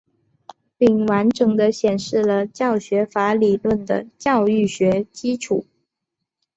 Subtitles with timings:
[0.79, 5.63] 并完整地显示了教学法理论的教育学基础。